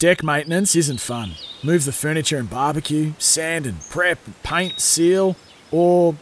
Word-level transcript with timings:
Deck 0.00 0.24
maintenance 0.24 0.74
isn't 0.74 1.00
fun. 1.00 1.34
Move 1.62 1.84
the 1.84 1.92
furniture 1.92 2.36
and 2.36 2.50
barbecue, 2.50 3.12
sand 3.18 3.64
and 3.64 3.80
prep, 3.90 4.18
paint, 4.42 4.80
seal, 4.80 5.36
or 5.70 6.16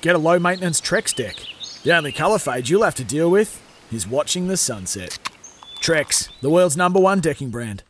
get 0.00 0.16
a 0.16 0.18
low 0.18 0.38
maintenance 0.38 0.80
Trex 0.80 1.14
deck. 1.14 1.36
The 1.82 1.94
only 1.94 2.12
colour 2.12 2.38
fade 2.38 2.70
you'll 2.70 2.82
have 2.82 2.94
to 2.94 3.04
deal 3.04 3.30
with 3.30 3.62
is 3.92 4.08
watching 4.08 4.48
the 4.48 4.56
sunset. 4.56 5.18
Trex, 5.82 6.30
the 6.40 6.48
world's 6.50 6.78
number 6.78 6.98
one 6.98 7.20
decking 7.20 7.50
brand. 7.50 7.82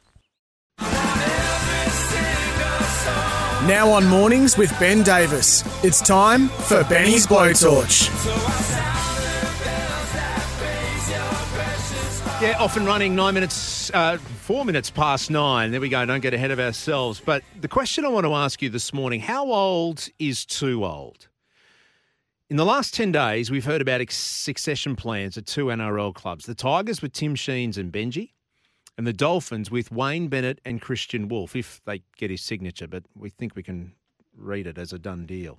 Now 3.69 3.91
on 3.91 4.07
mornings 4.07 4.57
with 4.59 4.77
Ben 4.81 5.05
Davis. 5.05 5.63
It's 5.85 6.01
time 6.01 6.49
for 6.49 6.83
Benny's 6.85 7.27
Blowtorch. 7.27 9.00
Yeah, 12.41 12.57
off 12.59 12.79
and 12.79 12.87
running, 12.87 13.15
nine 13.15 13.35
minutes, 13.35 13.91
uh, 13.93 14.17
four 14.17 14.65
minutes 14.65 14.89
past 14.89 15.31
nine. 15.31 15.73
There 15.73 15.81
we 15.81 15.91
go, 15.91 16.07
don't 16.07 16.21
get 16.21 16.33
ahead 16.33 16.51
of 16.51 16.59
ourselves. 16.59 17.21
But 17.23 17.45
the 17.61 17.69
question 17.69 18.07
I 18.07 18.09
want 18.09 18.25
to 18.25 18.33
ask 18.33 18.63
you 18.63 18.71
this 18.71 18.95
morning 18.95 19.21
how 19.21 19.53
old 19.53 20.09
is 20.19 20.47
too 20.47 20.83
old? 20.87 21.29
In 22.49 22.57
the 22.57 22.65
last 22.65 22.95
10 22.95 23.13
days, 23.13 23.51
we've 23.51 23.67
heard 23.67 23.83
about 23.83 24.01
succession 24.11 24.97
plans 24.97 25.37
at 25.37 25.45
two 25.45 25.67
NRL 25.67 26.15
clubs 26.15 26.47
the 26.47 26.55
Tigers 26.55 27.03
with 27.03 27.13
Tim 27.13 27.35
Sheens 27.35 27.77
and 27.77 27.93
Benji, 27.93 28.31
and 28.97 29.07
the 29.07 29.13
Dolphins 29.13 29.71
with 29.71 29.93
Wayne 29.93 30.29
Bennett 30.29 30.63
and 30.65 30.81
Kristian 30.81 31.29
Woolf, 31.29 31.55
if 31.55 31.83
they 31.85 32.01
get 32.17 32.31
his 32.31 32.41
signature, 32.41 32.89
but 32.89 33.05
we 33.15 33.29
think 33.29 33.55
we 33.55 33.63
can 33.63 33.93
read 34.35 34.67
it 34.67 34.79
as 34.79 34.95
a 34.95 34.99
done 34.99 35.27
deal. 35.27 35.59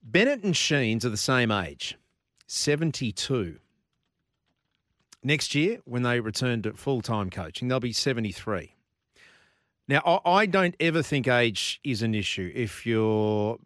Bennett 0.00 0.44
and 0.44 0.56
Sheens 0.56 1.04
are 1.04 1.10
the 1.10 1.16
same 1.16 1.50
age, 1.50 1.98
72. 2.46 3.58
Next 5.24 5.54
year, 5.54 5.78
when 5.84 6.02
they 6.02 6.20
return 6.20 6.62
to 6.62 6.72
full 6.72 7.00
time 7.00 7.30
coaching, 7.30 7.68
they'll 7.68 7.80
be 7.80 7.92
73. 7.92 8.74
Now, 9.88 10.22
I 10.24 10.46
don't 10.46 10.74
ever 10.80 11.02
think 11.02 11.28
age 11.28 11.80
is 11.84 12.02
an 12.02 12.14
issue. 12.14 12.50
If 12.54 12.86
you're 12.86 13.58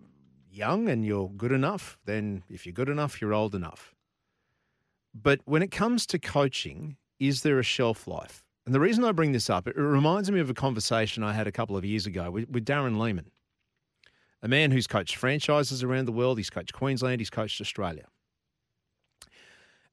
young 0.51 0.89
and 0.89 1.05
you're 1.05 1.29
good 1.31 1.53
enough, 1.53 1.99
then 2.05 2.43
if 2.49 2.67
you're 2.67 2.73
good 2.73 2.89
enough, 2.89 3.21
you're 3.21 3.35
old 3.35 3.55
enough. 3.55 3.95
But 5.15 5.41
when 5.45 5.63
it 5.63 5.71
comes 5.71 6.07
to 6.07 6.19
coaching, 6.19 6.97
is 7.19 7.43
there 7.43 7.59
a 7.59 7.63
shelf 7.63 8.07
life? 8.07 8.45
And 8.65 8.75
the 8.75 8.81
reason 8.81 9.05
I 9.05 9.13
bring 9.13 9.33
this 9.33 9.49
up, 9.49 9.69
it 9.69 9.77
reminds 9.77 10.31
me 10.31 10.41
of 10.41 10.51
a 10.51 10.55
conversation 10.55 11.23
I 11.23 11.33
had 11.33 11.47
a 11.47 11.53
couple 11.53 11.77
of 11.77 11.85
years 11.85 12.07
ago 12.07 12.31
with, 12.31 12.51
with 12.51 12.65
Darren 12.65 12.99
Lehmann, 12.99 13.31
a 14.43 14.49
man 14.49 14.73
who's 14.73 14.87
coached 14.87 15.17
franchises 15.17 15.83
around 15.83 16.07
the 16.07 16.13
world. 16.13 16.39
He's 16.39 16.51
coached 16.51 16.73
Queensland, 16.73 17.21
he's 17.21 17.31
coached 17.31 17.61
Australia. 17.61 18.07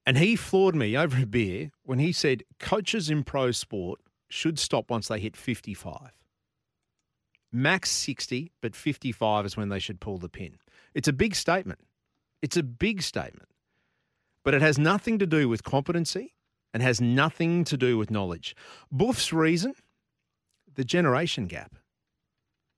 And 0.05 0.17
he 0.17 0.35
floored 0.35 0.75
me 0.75 0.97
over 0.97 1.21
a 1.21 1.25
beer 1.25 1.71
when 1.83 1.99
he 1.99 2.11
said 2.11 2.43
coaches 2.59 3.09
in 3.09 3.23
pro 3.23 3.51
sport 3.51 3.99
should 4.29 4.59
stop 4.59 4.89
once 4.89 5.07
they 5.07 5.19
hit 5.19 5.37
55. 5.37 6.11
Max 7.51 7.91
60, 7.91 8.51
but 8.61 8.75
55 8.75 9.45
is 9.45 9.55
when 9.55 9.69
they 9.69 9.79
should 9.79 10.01
pull 10.01 10.17
the 10.17 10.27
pin. 10.27 10.57
It's 10.93 11.07
a 11.07 11.13
big 11.13 11.35
statement. 11.35 11.79
It's 12.41 12.57
a 12.57 12.63
big 12.63 13.02
statement. 13.02 13.49
But 14.43 14.53
it 14.53 14.61
has 14.61 14.77
nothing 14.77 15.19
to 15.19 15.27
do 15.27 15.47
with 15.47 15.63
competency 15.63 16.33
and 16.73 16.81
has 16.81 16.99
nothing 16.99 17.63
to 17.65 17.77
do 17.77 17.97
with 17.97 18.11
knowledge. 18.11 18.55
Buff's 18.92 19.31
reason 19.31 19.73
the 20.75 20.83
generation 20.83 21.45
gap. 21.45 21.75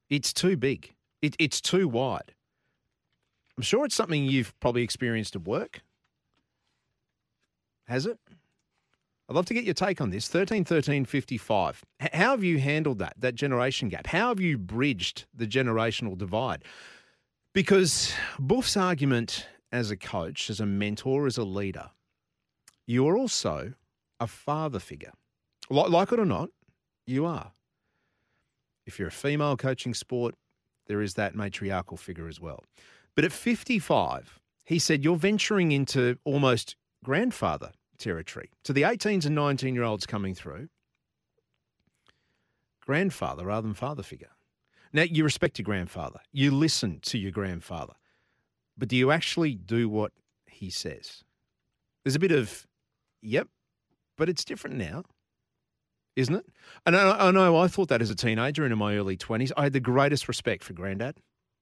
It's 0.09 0.33
too 0.33 0.57
big, 0.57 0.93
it, 1.21 1.35
it's 1.39 1.61
too 1.61 1.87
wide. 1.87 2.33
I'm 3.57 3.63
sure 3.63 3.85
it's 3.85 3.95
something 3.95 4.25
you've 4.25 4.57
probably 4.59 4.83
experienced 4.83 5.35
at 5.35 5.47
work. 5.47 5.81
Has 7.87 8.05
it? 8.05 8.17
I'd 9.27 9.35
love 9.35 9.45
to 9.47 9.53
get 9.55 9.63
your 9.63 9.73
take 9.73 10.01
on 10.01 10.11
this. 10.11 10.27
13 10.27 10.63
13 10.65 11.05
55. 11.05 11.83
H- 12.01 12.09
How 12.13 12.31
have 12.31 12.43
you 12.43 12.59
handled 12.59 12.99
that, 12.99 13.13
that 13.17 13.35
generation 13.35 13.89
gap? 13.89 14.07
How 14.07 14.29
have 14.29 14.39
you 14.39 14.57
bridged 14.57 15.25
the 15.33 15.47
generational 15.47 16.17
divide? 16.17 16.63
Because 17.53 18.13
Buff's 18.39 18.77
argument 18.77 19.47
as 19.71 19.89
a 19.89 19.97
coach, 19.97 20.49
as 20.49 20.59
a 20.59 20.65
mentor, 20.65 21.25
as 21.25 21.37
a 21.37 21.43
leader, 21.43 21.89
you 22.85 23.07
are 23.07 23.17
also 23.17 23.73
a 24.19 24.27
father 24.27 24.79
figure. 24.79 25.13
Like, 25.69 25.89
like 25.89 26.11
it 26.11 26.19
or 26.19 26.25
not, 26.25 26.49
you 27.07 27.25
are. 27.25 27.51
If 28.85 28.99
you're 28.99 29.07
a 29.07 29.11
female 29.11 29.57
coaching 29.57 29.93
sport, 29.95 30.35
there 30.87 31.01
is 31.01 31.15
that 31.15 31.33
matriarchal 31.33 31.97
figure 31.97 32.27
as 32.27 32.39
well. 32.39 32.63
But 33.15 33.25
at 33.25 33.31
55, 33.31 34.39
he 34.63 34.77
said, 34.77 35.03
you're 35.03 35.15
venturing 35.15 35.71
into 35.71 36.17
almost 36.23 36.75
grandfather 37.03 37.71
territory. 37.97 38.49
To 38.63 38.73
the 38.73 38.83
18s 38.83 39.25
and 39.25 39.35
19 39.35 39.75
year 39.75 39.83
olds 39.83 40.05
coming 40.05 40.33
through, 40.33 40.69
grandfather 42.85 43.45
rather 43.45 43.67
than 43.67 43.73
father 43.73 44.03
figure. 44.03 44.31
Now, 44.93 45.03
you 45.03 45.23
respect 45.23 45.59
your 45.59 45.63
grandfather, 45.63 46.19
you 46.31 46.51
listen 46.51 46.99
to 47.03 47.17
your 47.17 47.31
grandfather, 47.31 47.93
but 48.77 48.87
do 48.87 48.95
you 48.95 49.11
actually 49.11 49.55
do 49.55 49.89
what 49.89 50.13
he 50.47 50.69
says? 50.69 51.23
There's 52.03 52.15
a 52.15 52.19
bit 52.19 52.31
of, 52.31 52.65
yep, 53.21 53.47
but 54.17 54.29
it's 54.29 54.45
different 54.45 54.77
now, 54.77 55.03
isn't 56.15 56.35
it? 56.35 56.45
And 56.85 56.95
I, 56.95 57.27
I 57.27 57.31
know 57.31 57.57
I 57.57 57.67
thought 57.67 57.89
that 57.89 58.01
as 58.01 58.09
a 58.09 58.15
teenager 58.15 58.63
and 58.63 58.71
in 58.71 58.79
my 58.79 58.95
early 58.95 59.17
20s. 59.17 59.51
I 59.57 59.63
had 59.63 59.73
the 59.73 59.79
greatest 59.79 60.27
respect 60.27 60.63
for 60.63 60.73
Grandad, 60.73 61.17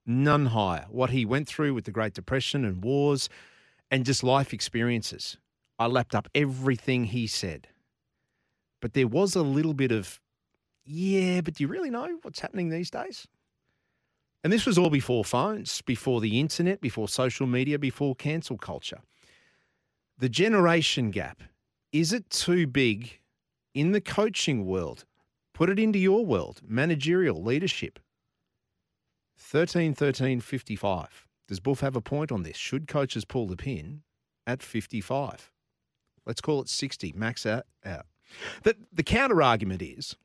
none 0.05 0.47
higher. 0.47 0.85
What 0.89 1.09
he 1.09 1.25
went 1.25 1.47
through 1.47 1.73
with 1.73 1.85
the 1.85 1.91
Great 1.91 2.13
Depression 2.13 2.65
and 2.65 2.83
wars 2.83 3.29
and 3.93 4.07
just 4.07 4.23
life 4.23 4.53
experiences. 4.53 5.37
I 5.77 5.85
lapped 5.85 6.15
up 6.15 6.27
everything 6.33 7.03
he 7.03 7.27
said. 7.27 7.67
But 8.81 8.93
there 8.93 9.07
was 9.07 9.35
a 9.35 9.43
little 9.43 9.75
bit 9.75 9.91
of, 9.91 10.19
yeah, 10.83 11.41
but 11.41 11.53
do 11.53 11.63
you 11.63 11.67
really 11.67 11.91
know 11.91 12.17
what's 12.23 12.39
happening 12.39 12.69
these 12.69 12.89
days? 12.89 13.27
And 14.43 14.51
this 14.51 14.65
was 14.65 14.79
all 14.79 14.89
before 14.89 15.23
phones, 15.23 15.83
before 15.83 16.21
the 16.21 16.39
internet, 16.39 16.81
before 16.81 17.07
social 17.07 17.45
media, 17.45 17.77
before 17.77 18.15
cancel 18.15 18.57
culture. 18.57 19.01
The 20.17 20.27
generation 20.27 21.11
gap 21.11 21.43
is 21.91 22.11
it 22.13 22.31
too 22.31 22.65
big 22.65 23.19
in 23.75 23.91
the 23.91 24.01
coaching 24.01 24.65
world? 24.65 25.05
Put 25.53 25.69
it 25.69 25.77
into 25.77 25.99
your 25.99 26.25
world, 26.25 26.61
managerial 26.67 27.43
leadership. 27.43 27.99
13 29.37 29.93
13 29.93 30.39
55. 30.41 31.27
Does 31.47 31.59
Buff 31.59 31.81
have 31.81 31.95
a 31.95 32.01
point 32.01 32.31
on 32.31 32.43
this? 32.43 32.57
Should 32.57 32.87
coaches 32.87 33.25
pull 33.25 33.47
the 33.47 33.57
pin 33.57 34.01
at 34.47 34.63
55? 34.63 35.51
Let's 36.25 36.41
call 36.41 36.61
it 36.61 36.69
60, 36.69 37.13
max 37.15 37.45
out. 37.45 37.65
out. 37.85 38.05
The, 38.63 38.75
the 38.91 39.03
counter 39.03 39.41
argument 39.41 39.81
is, 39.81 40.15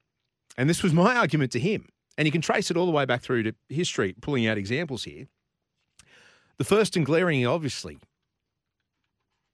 and 0.56 0.70
this 0.70 0.82
was 0.82 0.92
my 0.92 1.16
argument 1.16 1.52
to 1.52 1.60
him, 1.60 1.88
and 2.16 2.26
you 2.26 2.32
can 2.32 2.40
trace 2.40 2.70
it 2.70 2.76
all 2.76 2.86
the 2.86 2.92
way 2.92 3.04
back 3.04 3.22
through 3.22 3.42
to 3.44 3.54
history, 3.68 4.14
pulling 4.20 4.46
out 4.46 4.58
examples 4.58 5.04
here. 5.04 5.26
The 6.58 6.64
first 6.64 6.96
and 6.96 7.06
glaring, 7.06 7.46
obviously, 7.46 7.98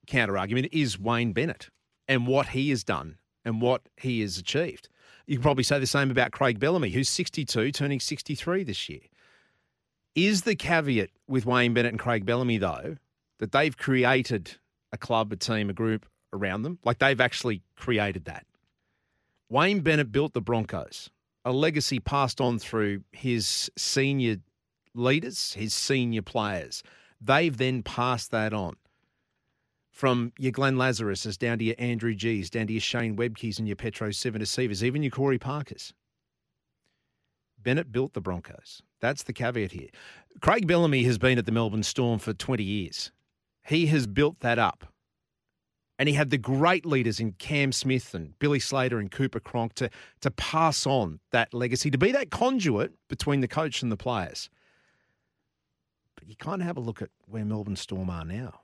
counter 0.07 0.39
argument 0.39 0.69
is 0.73 0.99
Wayne 0.99 1.33
Bennett 1.33 1.69
and 2.09 2.27
what 2.27 2.49
he 2.49 2.71
has 2.71 2.85
done 2.85 3.19
and 3.45 3.61
what 3.61 3.83
he 3.97 4.21
has 4.21 4.39
achieved. 4.39 4.89
You 5.27 5.37
can 5.37 5.43
probably 5.43 5.65
say 5.65 5.79
the 5.79 5.87
same 5.87 6.11
about 6.11 6.33
Craig 6.33 6.59
Bellamy, 6.59 6.91
who's 6.91 7.09
62, 7.09 7.73
turning 7.73 8.01
63 8.01 8.65
this 8.65 8.89
year. 8.89 9.01
Is 10.15 10.43
the 10.43 10.55
caveat 10.55 11.11
with 11.27 11.45
Wayne 11.45 11.75
Bennett 11.75 11.93
and 11.93 11.99
Craig 11.99 12.25
Bellamy, 12.25 12.59
though, 12.59 12.97
that 13.39 13.53
they've 13.53 13.77
created 13.77 14.57
a 14.93 14.97
club, 14.97 15.33
a 15.33 15.37
team, 15.37 15.71
a 15.71 15.73
group 15.73 16.07
around 16.33 16.63
them? 16.63 16.79
Like 16.85 16.99
they've 16.99 17.21
actually 17.21 17.63
created 17.77 18.27
that. 18.27 18.47
Wayne 19.49 19.81
Bennett 19.81 20.13
built 20.13 20.33
the 20.33 20.41
Broncos, 20.41 21.11
a 21.45 21.53
legacy 21.53 21.99
passed 21.99 22.41
on 22.41 22.59
through 22.59 23.03
his 23.13 23.71
senior 23.77 24.37
leaders, 24.95 25.53
his 25.55 25.75
senior 25.75 26.23
players. 26.23 26.83
They've 27.21 27.57
then 27.57 27.83
passed 27.83 28.31
that 28.31 28.53
on 28.53 28.77
from 29.91 30.33
your 30.39 30.53
Glenn 30.53 30.77
Lazaruses 30.77 31.39
down 31.39 31.59
to 31.59 31.65
your 31.65 31.77
Andrew 31.79 32.15
Gee's, 32.15 32.51
down 32.51 32.67
to 32.67 32.73
your 32.73 32.81
Shane 32.81 33.17
Webckes 33.17 33.59
and 33.59 33.69
your 33.69 33.77
Petero 33.77 34.09
Civonicevas, 34.09 34.83
even 34.83 35.03
your 35.03 35.11
Corey 35.11 35.39
Parkers. 35.39 35.93
Bennett 37.59 37.93
built 37.93 38.13
the 38.13 38.21
Broncos. 38.21 38.83
That's 39.05 39.25
the 39.25 39.35
caveat 39.35 39.73
here. 39.73 39.89
Craig 40.41 40.67
Bellamy 40.67 41.03
has 41.03 41.19
been 41.19 41.37
at 41.37 41.45
the 41.45 41.53
Melbourne 41.53 41.83
Storm 41.83 42.19
for 42.19 42.33
20 42.33 42.65
years. 42.65 43.13
He 43.67 43.85
has 43.89 44.07
built 44.07 44.41
that 44.41 44.59
up. 44.59 44.87
And 45.99 46.09
he 46.09 46.15
had 46.15 46.31
the 46.31 46.39
great 46.39 46.87
leaders 46.87 47.21
in 47.21 47.33
Cam 47.33 47.71
Smith 47.71 48.15
and 48.15 48.39
Billy 48.39 48.59
Slater 48.59 48.99
and 48.99 49.11
Cooper 49.11 49.41
Cronk 49.41 49.75
to, 49.75 49.91
to 50.23 50.31
pass 50.31 50.87
on 50.87 51.21
that 51.33 51.53
legacy, 51.53 51.91
to 51.91 51.99
be 51.99 52.13
that 52.13 52.31
conduit 52.31 52.95
between 53.09 53.43
the 53.43 53.47
coach 53.47 53.83
and 53.83 53.93
the 53.93 53.97
players. 53.99 54.49
But 56.17 56.27
you 56.27 56.35
kind 56.37 56.63
of 56.63 56.67
have 56.67 56.79
a 56.79 56.81
look 56.81 57.03
at 57.03 57.11
where 57.27 57.45
Melbourne 57.45 57.77
Storm 57.77 58.09
are 58.09 58.25
now. 58.25 58.61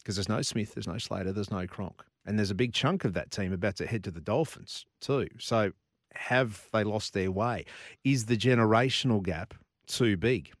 Because 0.00 0.16
there's 0.16 0.28
no 0.28 0.42
Smith, 0.42 0.74
there's 0.74 0.86
no 0.86 0.98
Slater, 0.98 1.32
there's 1.32 1.50
no 1.50 1.66
Cronk. 1.66 2.04
And 2.26 2.38
there's 2.38 2.50
a 2.50 2.54
big 2.54 2.74
chunk 2.74 3.06
of 3.06 3.14
that 3.14 3.30
team 3.30 3.54
about 3.54 3.76
to 3.76 3.86
head 3.86 4.04
to 4.04 4.10
the 4.10 4.20
Dolphins 4.20 4.84
too. 5.00 5.28
So 5.38 5.72
have 6.18 6.68
they 6.72 6.84
lost 6.84 7.14
their 7.14 7.30
way? 7.30 7.64
Is 8.04 8.26
the 8.26 8.36
generational 8.36 9.22
gap 9.22 9.54
too 9.86 10.16
big? 10.16 10.52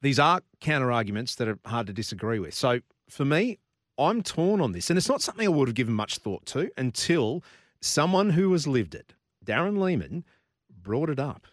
These 0.00 0.18
are 0.18 0.40
counter 0.60 0.90
arguments 0.90 1.34
that 1.36 1.48
are 1.48 1.58
hard 1.64 1.86
to 1.86 1.92
disagree 1.92 2.38
with. 2.38 2.54
So 2.54 2.80
for 3.08 3.24
me, 3.24 3.58
I'm 3.98 4.22
torn 4.22 4.60
on 4.60 4.72
this. 4.72 4.90
And 4.90 4.96
it's 4.96 5.08
not 5.08 5.22
something 5.22 5.46
I 5.46 5.50
would 5.50 5.68
have 5.68 5.74
given 5.74 5.94
much 5.94 6.18
thought 6.18 6.46
to 6.46 6.70
until 6.76 7.44
someone 7.80 8.30
who 8.30 8.50
has 8.52 8.66
lived 8.66 8.94
it, 8.94 9.14
Darren 9.44 9.78
Lehmann, 9.78 10.24
brought 10.70 11.10
it 11.10 11.20
up. 11.20 11.46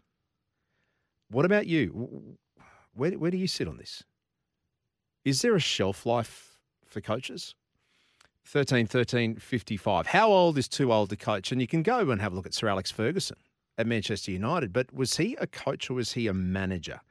What 1.29 1.45
about 1.45 1.67
you? 1.67 2.38
Where, 2.94 3.12
where 3.12 3.31
do 3.31 3.38
you 3.38 3.47
sit 3.47 3.67
on 3.67 3.77
this? 3.77 4.03
Is 5.24 5.41
there 5.41 5.56
a 5.56 5.59
shelf 5.59 6.06
life 6.06 6.57
for 6.85 7.00
coaches? 7.00 7.53
13 8.45 8.88
13 8.88 9.35
55. 9.35 10.07
How 10.07 10.29
old 10.29 10.57
is 10.57 10.67
too 10.67 10.91
old 10.91 11.09
to 11.09 11.15
coach? 11.15 11.51
And 11.51 11.61
you 11.61 11.67
can 11.67 11.83
go 11.83 12.09
and 12.09 12.21
have 12.21 12.33
a 12.33 12.35
look 12.35 12.45
at 12.45 12.53
Sir 12.53 12.67
Alex 12.67 12.91
Ferguson 12.91 13.38
at 13.77 13.88
Manchester 13.88 14.31
United, 14.31 14.73
but 14.73 14.93
was 14.93 15.17
he 15.17 15.35
a 15.39 15.47
coach 15.47 15.89
or 15.89 15.95
was 15.95 16.13
he 16.13 16.27
a 16.27 16.33
manager, 16.33 17.01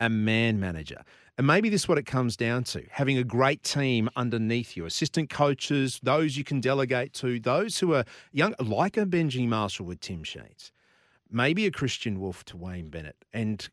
a 0.00 0.08
man 0.08 0.58
manager? 0.58 1.02
And 1.38 1.46
maybe 1.46 1.68
this 1.68 1.82
is 1.82 1.88
what 1.88 1.98
it 1.98 2.06
comes 2.06 2.36
down 2.36 2.64
to 2.64 2.84
having 2.90 3.18
a 3.18 3.24
great 3.24 3.62
team 3.62 4.08
underneath 4.16 4.76
you, 4.76 4.86
assistant 4.86 5.28
coaches, 5.28 6.00
those 6.02 6.36
you 6.36 6.44
can 6.44 6.60
delegate 6.60 7.12
to, 7.14 7.38
those 7.38 7.78
who 7.78 7.92
are 7.92 8.04
young, 8.32 8.54
like 8.58 8.96
a 8.96 9.04
Benji 9.04 9.46
Marshall 9.46 9.84
with 9.84 10.00
Tim 10.00 10.24
Sheens, 10.24 10.72
maybe 11.30 11.66
a 11.66 11.70
Kristian 11.70 12.18
Woolf 12.18 12.44
to 12.46 12.56
Wayne 12.56 12.88
Bennett. 12.88 13.16
And 13.34 13.68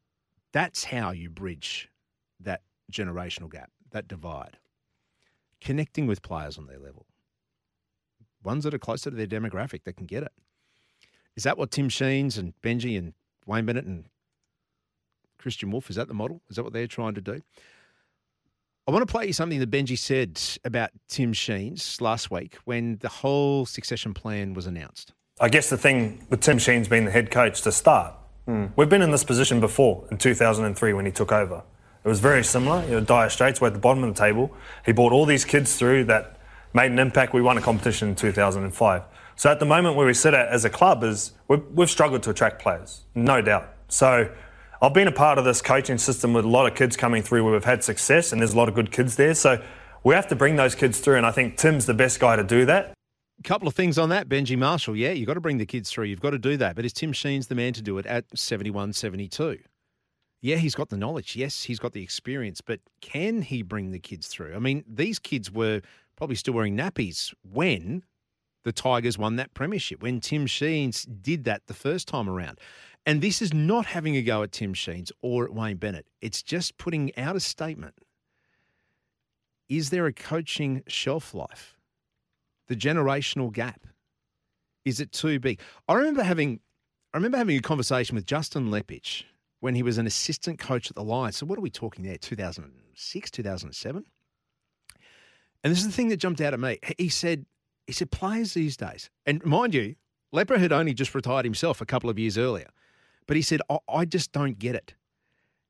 that's 0.52 0.84
how 0.84 1.12
you 1.12 1.30
bridge 1.30 1.90
that 2.42 2.62
generational 2.92 3.50
gap, 3.50 3.72
that 3.92 4.10
divide. 4.10 4.58
Connecting 5.64 6.08
with 6.08 6.22
players 6.22 6.58
on 6.58 6.68
their 6.68 6.78
level, 6.78 7.06
ones 8.44 8.66
that 8.66 8.74
are 8.74 8.80
closer 8.80 9.10
to 9.10 9.16
their 9.16 9.28
demographic 9.28 9.84
that 9.86 9.96
can 9.96 10.06
get 10.06 10.24
it. 10.24 10.32
Is 11.38 11.44
that 11.44 11.58
what 11.58 11.72
Tim 11.72 11.88
Sheens 11.90 12.38
and 12.38 12.54
Benji 12.62 12.98
and 12.98 13.14
Wayne 13.46 13.66
Bennett 13.66 13.86
and 13.86 14.06
Kristian 15.42 15.72
Woolf, 15.72 15.90
is 15.90 15.96
that 15.96 16.08
the 16.08 16.14
model? 16.14 16.42
Is 16.50 16.58
that 16.58 16.64
what 16.64 16.74
they're 16.74 16.88
trying 16.88 17.16
to 17.16 17.22
do? 17.22 17.42
I 18.86 18.92
want 18.92 19.08
to 19.08 19.12
play 19.12 19.28
you 19.28 19.34
something 19.34 19.60
that 19.60 19.72
Benji 19.72 19.98
said 19.98 20.42
about 20.66 20.90
Tim 21.08 21.32
Sheens 21.32 22.02
last 22.02 22.30
week 22.30 22.58
when 22.66 22.98
the 22.98 23.08
whole 23.08 23.66
succession 23.66 24.14
plan 24.14 24.54
was 24.54 24.68
announced. 24.68 25.14
I 25.40 25.48
guess 25.48 25.70
the 25.70 25.78
thing 25.78 26.26
with 26.30 26.42
Tim 26.42 26.58
Sheens 26.58 26.90
being 26.90 27.06
the 27.06 27.12
head 27.12 27.32
coach 27.32 27.62
to 27.62 27.72
start, 27.72 28.14
mm. 28.48 28.70
we've 28.76 28.90
been 28.90 29.02
in 29.02 29.12
this 29.12 29.24
position 29.24 29.62
before 29.62 30.06
in 30.12 30.18
2003 30.18 30.94
when 30.94 31.06
he 31.06 31.12
took 31.14 31.32
over. 31.32 31.64
It 32.04 32.08
was 32.08 32.20
very 32.20 32.44
similar. 32.44 32.84
You 32.86 32.92
know, 32.92 33.02
Dire 33.02 33.30
Straits 33.30 33.62
were 33.62 33.68
at 33.68 33.74
the 33.74 33.80
bottom 33.80 34.04
of 34.04 34.14
the 34.14 34.20
table. 34.20 34.52
He 34.86 34.92
brought 34.92 35.14
all 35.14 35.26
these 35.26 35.46
kids 35.46 35.76
through 35.78 36.06
that 36.06 36.38
made 36.74 36.92
an 36.92 37.00
impact. 37.00 37.34
We 37.34 37.42
won 37.42 37.58
a 37.58 37.62
competition 37.62 38.10
in 38.10 38.16
2005. 38.16 39.04
So 39.36 39.52
at 39.52 39.60
the 39.60 39.66
moment 39.66 39.96
where 39.96 40.06
we 40.06 40.14
sit 40.14 40.34
at 40.34 40.48
as 40.50 40.66
a 40.66 40.70
club 40.70 41.04
is 41.04 41.32
we've, 41.48 41.64
we've 41.74 41.90
struggled 41.90 42.24
to 42.24 42.30
attract 42.30 42.62
players, 42.62 43.02
no 43.16 43.42
doubt. 43.42 43.68
So 43.88 44.30
I've 44.82 44.94
been 44.94 45.08
a 45.08 45.14
part 45.14 45.38
of 45.38 45.46
this 45.46 45.62
coaching 45.62 45.98
system 45.98 46.34
with 46.34 46.46
a 46.46 46.50
lot 46.50 46.70
of 46.70 46.76
kids 46.76 46.98
coming 46.98 47.24
through 47.24 47.44
where 47.44 47.54
we've 47.54 47.64
had 47.64 47.84
success 47.84 48.32
and 48.32 48.42
there's 48.42 48.54
a 48.54 48.58
lot 48.58 48.68
of 48.68 48.76
good 48.76 48.92
kids 48.92 49.16
there. 49.16 49.34
So 49.34 49.64
we 50.04 50.14
have 50.14 50.28
to 50.28 50.36
bring 50.36 50.58
those 50.58 50.76
kids 50.76 51.00
through, 51.00 51.16
and 51.16 51.26
I 51.26 51.32
think 51.32 51.58
Tim's 51.58 51.86
the 51.86 51.94
best 51.94 52.20
guy 52.20 52.36
to 52.36 52.44
do 52.44 52.66
that. 52.66 52.94
A 53.40 53.44
couple 53.44 53.68
of 53.68 53.74
things 53.74 53.98
on 53.98 54.10
that, 54.10 54.28
Benji 54.28 54.58
Marshall. 54.58 54.96
Yeah, 54.96 55.12
you've 55.12 55.28
got 55.28 55.36
to 55.36 55.42
bring 55.42 55.58
the 55.58 55.66
kids 55.66 55.90
through. 55.90 56.06
You've 56.06 56.22
got 56.22 56.32
to 56.32 56.38
do 56.38 56.58
that. 56.58 56.76
But 56.76 56.86
is 56.86 56.94
Tim 56.94 57.14
Sheens 57.14 57.48
the 57.48 57.56
man 57.56 57.74
to 57.74 57.82
do 57.82 57.98
it 57.98 58.06
at 58.06 58.26
71, 58.36 58.94
72? 58.94 59.60
Yeah, 60.44 60.58
he's 60.58 60.76
got 60.76 60.90
the 60.90 60.98
knowledge. 60.98 61.38
Yes, 61.38 61.64
he's 61.64 61.80
got 61.80 61.94
the 61.94 62.04
experience. 62.04 62.60
But 62.60 62.82
can 63.00 63.44
he 63.44 63.62
bring 63.62 63.92
the 63.92 64.00
kids 64.00 64.28
through? 64.28 64.54
I 64.54 64.60
mean, 64.60 64.84
these 64.86 65.18
kids 65.18 65.50
were 65.50 65.80
probably 66.18 66.36
still 66.36 66.54
wearing 66.54 66.76
nappies 66.76 67.34
when 67.50 68.04
the 68.66 68.74
Tigers 68.74 69.18
won 69.18 69.38
that 69.38 69.54
premiership, 69.54 70.04
when 70.04 70.20
Tim 70.20 70.46
Sheens 70.46 71.04
did 71.04 71.46
that 71.46 71.68
the 71.68 71.74
first 71.74 72.10
time 72.10 72.30
around. 72.30 72.60
And 73.06 73.22
this 73.22 73.42
is 73.42 73.54
not 73.54 73.86
having 73.86 74.18
a 74.18 74.22
go 74.22 74.44
at 74.44 74.52
Tim 74.52 74.74
Sheens 74.74 75.14
or 75.22 75.46
at 75.46 75.54
Wayne 75.54 75.78
Bennett. 75.78 76.08
It's 76.20 76.44
just 76.44 76.78
putting 76.78 77.18
out 77.18 77.38
a 77.38 77.40
statement. 77.40 77.96
Is 79.70 79.92
there 79.92 80.08
a 80.08 80.14
coaching 80.14 80.84
shelf 80.88 81.34
life? 81.34 81.78
The 82.68 82.76
generational 82.76 83.50
gap. 83.50 83.88
Is 84.84 85.00
it 85.00 85.14
too 85.14 85.40
big? 85.40 85.62
I 85.88 85.94
remember 85.94 86.24
having 86.24 86.60
I 87.14 87.18
remember 87.18 87.38
having 87.38 87.58
a 87.58 87.62
conversation 87.62 88.16
with 88.16 88.26
Justin 88.26 88.70
Leppitsch 88.70 89.24
when 89.64 89.76
he 89.76 89.82
was 89.82 89.98
an 89.98 90.06
assistant 90.06 90.60
coach 90.60 90.90
at 90.90 90.96
the 90.98 91.02
Lions. 91.02 91.38
So 91.38 91.46
what 91.46 91.58
are 91.58 91.62
we 91.62 91.70
talking 91.70 92.04
there? 92.04 92.18
2006, 92.18 93.32
2007? 93.32 94.06
And 95.64 95.72
this 95.72 95.80
is 95.80 95.86
the 95.86 95.94
thing 95.94 96.10
that 96.10 96.18
jumped 96.18 96.42
out 96.42 96.54
at 96.54 96.60
me. 96.60 96.80
He 96.98 97.08
said, 97.08 97.46
he 97.88 97.94
said, 97.94 98.12
players 98.12 98.56
these 98.56 98.76
days, 98.76 99.10
and 99.26 99.42
mind 99.46 99.74
you, 99.74 99.96
Lepper 100.34 100.60
had 100.60 100.74
only 100.74 100.94
just 100.94 101.16
retired 101.16 101.46
himself 101.46 101.80
a 101.80 101.86
couple 101.86 102.10
of 102.10 102.20
years 102.20 102.38
earlier. 102.38 102.68
But 103.26 103.38
he 103.38 103.42
said, 103.42 103.62
I, 103.70 103.78
I 103.88 104.04
just 104.04 104.34
don't 104.34 104.60
get 104.60 104.76
it. 104.76 104.96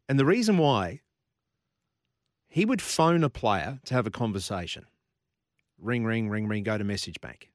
And 0.09 0.17
the 0.17 0.25
reason 0.25 0.57
why, 0.57 1.01
he 2.47 2.65
would 2.65 2.81
phone 2.81 3.23
a 3.23 3.29
player 3.29 3.79
to 3.85 3.93
have 3.93 4.07
a 4.07 4.11
conversation. 4.11 4.87
Ring, 5.77 6.03
ring, 6.03 6.29
ring, 6.29 6.47
ring, 6.47 6.63
go 6.63 6.79
to 6.79 6.83
message 6.83 7.21
bank. 7.21 7.51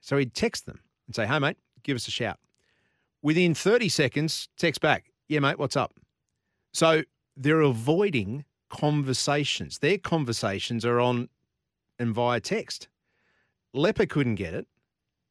So 0.00 0.16
he'd 0.16 0.32
text 0.32 0.66
them 0.66 0.78
and 1.08 1.16
say, 1.16 1.26
hey, 1.26 1.40
mate, 1.40 1.56
give 1.82 1.96
us 1.96 2.06
a 2.06 2.12
shout. 2.12 2.38
Within 3.20 3.52
30 3.52 3.88
seconds, 3.88 4.48
text 4.56 4.80
back, 4.80 5.09
yeah, 5.30 5.38
mate, 5.38 5.60
what's 5.60 5.76
up? 5.76 5.94
So 6.74 7.04
they're 7.36 7.60
avoiding 7.60 8.44
conversations. 8.68 9.78
Their 9.78 9.96
conversations 9.96 10.84
are 10.84 10.98
on 10.98 11.28
and 12.00 12.12
via 12.12 12.40
text. 12.40 12.88
Lepper 13.72 14.08
couldn't 14.08 14.34
get 14.34 14.54
it. 14.54 14.66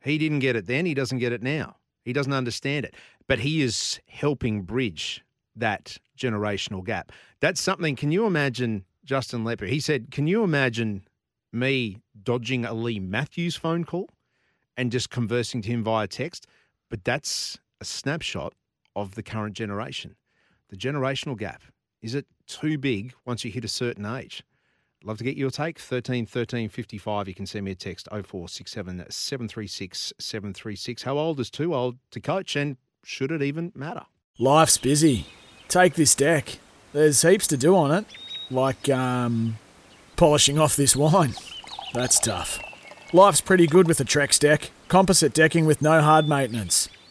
He 0.02 0.18
didn't 0.18 0.40
get 0.40 0.56
it 0.56 0.68
then. 0.68 0.86
He 0.86 0.94
doesn't 0.94 1.18
get 1.18 1.34
it 1.34 1.44
now. 1.44 1.76
He 2.06 2.14
doesn't 2.14 2.32
understand 2.32 2.86
it. 2.86 2.96
But 3.28 3.40
he 3.40 3.62
is 3.62 4.00
helping 4.08 4.62
bridge 4.62 5.22
that 5.54 5.98
generational 6.18 6.84
gap. 6.84 7.12
That's 7.42 7.60
something. 7.60 7.98
Can 7.98 8.14
you 8.14 8.26
imagine 8.26 8.86
Justin 9.04 9.44
Lepper? 9.44 9.68
He 9.68 9.82
said, 9.82 10.12
Can 10.12 10.28
you 10.28 10.46
imagine 10.46 11.04
me 11.52 11.98
dodging 12.24 12.64
a 12.64 12.74
Leigh 12.74 13.00
Matthews 13.00 13.58
phone 13.58 13.84
call 13.84 14.10
and 14.78 14.94
just 14.94 15.10
conversing 15.10 15.62
to 15.64 15.70
him 15.70 15.84
via 15.84 16.08
text? 16.08 16.48
But 16.90 17.04
that's 17.04 17.60
a 17.82 17.86
snapshot 17.86 18.54
of 19.02 19.16
the 19.16 19.24
current 19.24 19.56
generation. 19.56 20.16
The 20.70 20.78
generational 20.78 21.38
gap. 21.38 21.64
Is 22.02 22.16
it 22.16 22.26
too 22.48 22.78
big 22.78 23.14
once 23.26 23.44
you 23.44 23.52
hit 23.52 23.66
a 23.66 23.70
certain 23.70 24.06
age? 24.06 24.44
Love 25.04 25.18
to 25.18 25.24
get 25.24 25.38
your 25.38 25.50
take. 25.50 25.80
13 25.80 26.26
13 26.26 26.70
55. 26.70 27.28
You 27.28 27.34
can 27.34 27.46
send 27.46 27.66
me 27.66 27.72
a 27.72 27.76
text 27.76 28.08
0467 28.12 29.06
736 29.10 30.14
736. 30.20 31.04
How 31.04 31.18
old 31.18 31.40
is 31.40 31.50
too 31.50 31.74
old 31.74 31.98
to 32.12 32.20
coach 32.20 32.56
and 32.56 32.78
should 33.04 33.32
it 33.32 33.42
even 33.42 33.72
matter? 33.76 34.06
Life's 34.38 34.78
busy. 34.78 35.28
Take 35.68 35.96
this 35.96 36.16
deck. 36.16 36.60
There's 36.92 37.22
heaps 37.22 37.48
to 37.48 37.58
do 37.58 37.76
on 37.76 37.92
it, 37.92 38.06
like 38.50 38.90
um, 38.90 39.58
polishing 40.16 40.58
off 40.60 40.76
this 40.76 40.96
wine. 40.96 41.36
That's 41.94 42.20
tough. 42.20 42.60
Life's 43.14 43.42
pretty 43.42 43.68
good 43.68 43.88
with 43.88 44.00
a 44.00 44.06
Trex 44.06 44.40
deck. 44.40 44.72
Composite 44.88 45.34
decking 45.34 45.66
with 45.66 45.82
no 45.82 46.02
hard 46.02 46.28
maintenance. 46.28 46.90